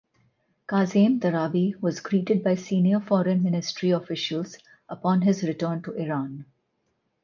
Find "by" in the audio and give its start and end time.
2.43-2.55